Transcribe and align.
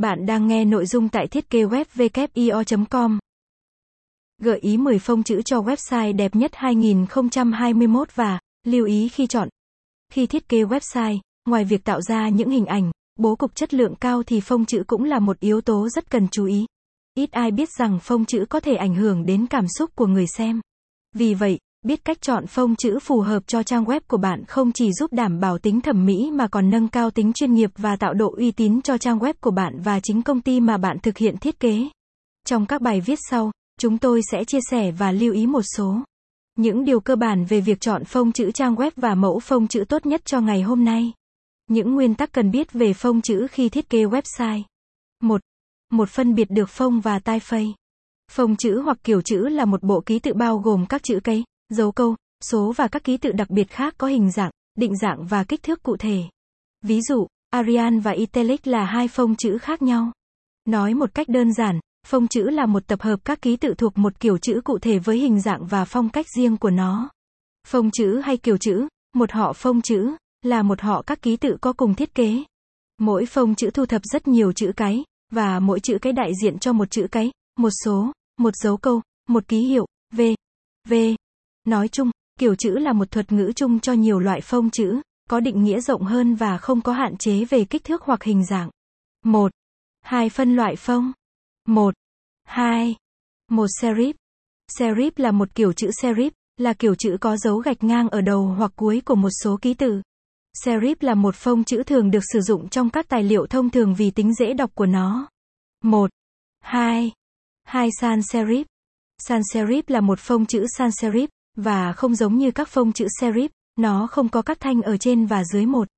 Bạn 0.00 0.26
đang 0.26 0.46
nghe 0.46 0.64
nội 0.64 0.86
dung 0.86 1.08
tại 1.08 1.26
thiết 1.26 1.50
kế 1.50 1.64
web 1.64 2.86
com 2.90 3.18
Gợi 4.42 4.58
ý 4.58 4.76
10 4.76 4.98
phông 4.98 5.22
chữ 5.22 5.42
cho 5.42 5.60
website 5.60 6.16
đẹp 6.16 6.36
nhất 6.36 6.50
2021 6.54 8.08
và 8.14 8.40
lưu 8.66 8.86
ý 8.86 9.08
khi 9.08 9.26
chọn. 9.26 9.48
Khi 10.12 10.26
thiết 10.26 10.48
kế 10.48 10.62
website, 10.62 11.18
ngoài 11.48 11.64
việc 11.64 11.84
tạo 11.84 12.00
ra 12.02 12.28
những 12.28 12.50
hình 12.50 12.66
ảnh, 12.66 12.90
bố 13.18 13.36
cục 13.36 13.54
chất 13.54 13.74
lượng 13.74 13.94
cao 14.00 14.22
thì 14.22 14.40
phông 14.40 14.64
chữ 14.64 14.82
cũng 14.86 15.04
là 15.04 15.18
một 15.18 15.40
yếu 15.40 15.60
tố 15.60 15.88
rất 15.88 16.10
cần 16.10 16.28
chú 16.28 16.44
ý. 16.44 16.66
Ít 17.14 17.32
ai 17.32 17.50
biết 17.50 17.68
rằng 17.78 17.98
phông 18.02 18.24
chữ 18.24 18.44
có 18.48 18.60
thể 18.60 18.74
ảnh 18.74 18.94
hưởng 18.94 19.26
đến 19.26 19.46
cảm 19.46 19.68
xúc 19.68 19.90
của 19.96 20.06
người 20.06 20.26
xem. 20.26 20.60
Vì 21.14 21.34
vậy, 21.34 21.58
biết 21.82 22.04
cách 22.04 22.20
chọn 22.20 22.46
phông 22.46 22.76
chữ 22.76 22.98
phù 23.02 23.20
hợp 23.20 23.42
cho 23.46 23.62
trang 23.62 23.84
web 23.84 24.00
của 24.08 24.16
bạn 24.16 24.44
không 24.44 24.72
chỉ 24.72 24.92
giúp 24.92 25.12
đảm 25.12 25.40
bảo 25.40 25.58
tính 25.58 25.80
thẩm 25.80 26.06
mỹ 26.06 26.30
mà 26.30 26.48
còn 26.48 26.70
nâng 26.70 26.88
cao 26.88 27.10
tính 27.10 27.32
chuyên 27.32 27.54
nghiệp 27.54 27.70
và 27.76 27.96
tạo 27.96 28.14
độ 28.14 28.34
uy 28.36 28.50
tín 28.50 28.82
cho 28.82 28.98
trang 28.98 29.18
web 29.18 29.34
của 29.40 29.50
bạn 29.50 29.80
và 29.84 30.00
chính 30.00 30.22
công 30.22 30.40
ty 30.40 30.60
mà 30.60 30.76
bạn 30.76 30.98
thực 31.02 31.18
hiện 31.18 31.36
thiết 31.36 31.60
kế. 31.60 31.88
Trong 32.46 32.66
các 32.66 32.82
bài 32.82 33.00
viết 33.00 33.18
sau, 33.30 33.52
chúng 33.78 33.98
tôi 33.98 34.20
sẽ 34.30 34.44
chia 34.44 34.58
sẻ 34.70 34.92
và 34.92 35.12
lưu 35.12 35.32
ý 35.32 35.46
một 35.46 35.62
số 35.76 35.98
những 36.56 36.84
điều 36.84 37.00
cơ 37.00 37.16
bản 37.16 37.44
về 37.44 37.60
việc 37.60 37.80
chọn 37.80 38.04
phông 38.04 38.32
chữ 38.32 38.50
trang 38.50 38.74
web 38.74 38.90
và 38.96 39.14
mẫu 39.14 39.40
phông 39.40 39.68
chữ 39.68 39.84
tốt 39.88 40.06
nhất 40.06 40.20
cho 40.24 40.40
ngày 40.40 40.62
hôm 40.62 40.84
nay. 40.84 41.12
Những 41.68 41.94
nguyên 41.94 42.14
tắc 42.14 42.32
cần 42.32 42.50
biết 42.50 42.72
về 42.72 42.92
phông 42.92 43.20
chữ 43.20 43.46
khi 43.50 43.68
thiết 43.68 43.88
kế 43.88 44.04
website. 44.04 44.62
1. 45.22 45.40
Một 45.90 46.08
phân 46.08 46.34
biệt 46.34 46.50
được 46.50 46.68
phông 46.68 47.00
và 47.00 47.18
typeface. 47.18 47.72
Phông 48.30 48.56
chữ 48.56 48.80
hoặc 48.80 48.98
kiểu 49.04 49.20
chữ 49.22 49.36
là 49.36 49.64
một 49.64 49.82
bộ 49.82 50.00
ký 50.06 50.18
tự 50.18 50.34
bao 50.34 50.58
gồm 50.58 50.86
các 50.86 51.02
chữ 51.02 51.20
cái, 51.24 51.44
dấu 51.70 51.92
câu, 51.92 52.16
số 52.44 52.72
và 52.76 52.88
các 52.88 53.04
ký 53.04 53.16
tự 53.16 53.32
đặc 53.32 53.50
biệt 53.50 53.70
khác 53.70 53.94
có 53.98 54.06
hình 54.06 54.30
dạng, 54.30 54.50
định 54.74 54.96
dạng 54.96 55.26
và 55.26 55.44
kích 55.44 55.62
thước 55.62 55.82
cụ 55.82 55.96
thể. 55.96 56.22
Ví 56.82 57.00
dụ, 57.08 57.26
Arial 57.50 57.98
và 57.98 58.10
Italic 58.10 58.66
là 58.66 58.84
hai 58.84 59.08
phông 59.08 59.36
chữ 59.36 59.58
khác 59.58 59.82
nhau. 59.82 60.12
Nói 60.64 60.94
một 60.94 61.14
cách 61.14 61.28
đơn 61.28 61.52
giản, 61.52 61.80
phông 62.06 62.28
chữ 62.28 62.42
là 62.42 62.66
một 62.66 62.86
tập 62.86 63.02
hợp 63.02 63.16
các 63.24 63.42
ký 63.42 63.56
tự 63.56 63.74
thuộc 63.78 63.98
một 63.98 64.20
kiểu 64.20 64.38
chữ 64.38 64.60
cụ 64.64 64.78
thể 64.78 64.98
với 64.98 65.18
hình 65.18 65.40
dạng 65.40 65.66
và 65.66 65.84
phong 65.84 66.08
cách 66.08 66.26
riêng 66.36 66.56
của 66.56 66.70
nó. 66.70 67.10
Phông 67.66 67.90
chữ 67.90 68.20
hay 68.24 68.36
kiểu 68.36 68.56
chữ, 68.56 68.88
một 69.14 69.32
họ 69.32 69.52
phông 69.52 69.82
chữ, 69.82 70.16
là 70.42 70.62
một 70.62 70.80
họ 70.80 71.02
các 71.02 71.22
ký 71.22 71.36
tự 71.36 71.56
có 71.60 71.72
cùng 71.72 71.94
thiết 71.94 72.14
kế. 72.14 72.44
Mỗi 72.98 73.26
phông 73.26 73.54
chữ 73.54 73.70
thu 73.70 73.86
thập 73.86 74.02
rất 74.04 74.28
nhiều 74.28 74.52
chữ 74.52 74.72
cái, 74.76 75.04
và 75.32 75.60
mỗi 75.60 75.80
chữ 75.80 75.98
cái 76.02 76.12
đại 76.12 76.32
diện 76.42 76.58
cho 76.58 76.72
một 76.72 76.90
chữ 76.90 77.06
cái, 77.12 77.32
một 77.58 77.70
số, 77.84 78.12
một 78.38 78.56
dấu 78.56 78.76
câu, 78.76 79.02
một 79.28 79.48
ký 79.48 79.60
hiệu, 79.60 79.86
v, 80.12 80.20
v. 80.88 80.94
Nói 81.70 81.88
chung, 81.88 82.10
kiểu 82.38 82.54
chữ 82.54 82.70
là 82.70 82.92
một 82.92 83.10
thuật 83.10 83.32
ngữ 83.32 83.52
chung 83.56 83.80
cho 83.80 83.92
nhiều 83.92 84.18
loại 84.18 84.40
phông 84.40 84.70
chữ, 84.70 85.00
có 85.28 85.40
định 85.40 85.64
nghĩa 85.64 85.80
rộng 85.80 86.02
hơn 86.02 86.34
và 86.34 86.58
không 86.58 86.80
có 86.80 86.92
hạn 86.92 87.16
chế 87.16 87.44
về 87.44 87.64
kích 87.64 87.84
thước 87.84 88.02
hoặc 88.02 88.22
hình 88.22 88.44
dạng. 88.44 88.70
1. 89.24 89.52
Hai 90.00 90.28
phân 90.28 90.56
loại 90.56 90.76
phông. 90.76 91.12
1. 91.68 91.94
2. 92.44 92.96
Một 93.48 93.66
serif. 93.80 94.12
Serif 94.78 95.10
là 95.16 95.30
một 95.30 95.54
kiểu 95.54 95.72
chữ 95.72 95.90
serif, 96.02 96.30
là 96.56 96.72
kiểu 96.72 96.94
chữ 96.94 97.16
có 97.20 97.36
dấu 97.36 97.58
gạch 97.58 97.84
ngang 97.84 98.08
ở 98.08 98.20
đầu 98.20 98.46
hoặc 98.46 98.72
cuối 98.76 99.02
của 99.04 99.14
một 99.14 99.30
số 99.44 99.58
ký 99.62 99.74
tự. 99.74 100.02
Serif 100.64 100.94
là 101.00 101.14
một 101.14 101.34
phông 101.34 101.64
chữ 101.64 101.82
thường 101.82 102.10
được 102.10 102.24
sử 102.32 102.40
dụng 102.40 102.68
trong 102.68 102.90
các 102.90 103.08
tài 103.08 103.22
liệu 103.22 103.46
thông 103.46 103.70
thường 103.70 103.94
vì 103.94 104.10
tính 104.10 104.34
dễ 104.34 104.54
đọc 104.54 104.70
của 104.74 104.86
nó. 104.86 105.28
1. 105.84 106.10
2. 106.60 107.12
2 107.64 107.88
sans 108.00 108.34
serif. 108.34 108.64
Sans 109.18 109.42
serif 109.54 109.82
là 109.86 110.00
một 110.00 110.18
phông 110.18 110.46
chữ 110.46 110.66
sans 110.76 111.04
serif, 111.04 111.26
và 111.62 111.92
không 111.92 112.14
giống 112.14 112.38
như 112.38 112.50
các 112.50 112.68
phông 112.68 112.92
chữ 112.92 113.06
serif, 113.20 113.48
nó 113.78 114.06
không 114.06 114.28
có 114.28 114.42
các 114.42 114.60
thanh 114.60 114.82
ở 114.82 114.96
trên 114.96 115.26
và 115.26 115.44
dưới 115.44 115.66
một. 115.66 115.88